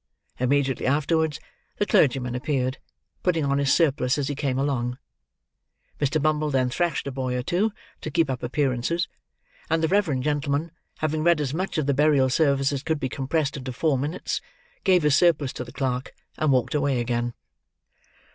Immediately 0.39 0.87
afterwards, 0.87 1.39
the 1.77 1.85
clergyman 1.85 2.33
appeared: 2.33 2.79
putting 3.21 3.45
on 3.45 3.59
his 3.59 3.71
surplice 3.71 4.17
as 4.17 4.29
he 4.29 4.33
came 4.33 4.57
along. 4.57 4.97
Mr. 5.99 6.19
Bumble 6.19 6.49
then 6.49 6.71
thrashed 6.71 7.05
a 7.05 7.11
boy 7.11 7.37
or 7.37 7.43
two, 7.43 7.71
to 8.01 8.09
keep 8.09 8.27
up 8.27 8.41
appearances; 8.41 9.07
and 9.69 9.83
the 9.83 9.87
reverend 9.87 10.23
gentleman, 10.23 10.71
having 10.97 11.21
read 11.23 11.39
as 11.39 11.53
much 11.53 11.77
of 11.77 11.85
the 11.85 11.93
burial 11.93 12.31
service 12.31 12.71
as 12.71 12.81
could 12.81 12.99
be 12.99 13.09
compressed 13.09 13.55
into 13.57 13.71
four 13.71 13.95
minutes, 13.95 14.41
gave 14.83 15.03
his 15.03 15.15
surplice 15.15 15.53
to 15.53 15.63
the 15.63 15.71
clerk, 15.71 16.13
and 16.35 16.51
walked 16.51 16.73
away 16.73 16.99
again. 16.99 17.35